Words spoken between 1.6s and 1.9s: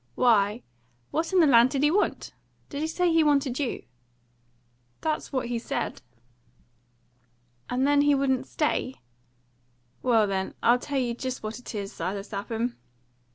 did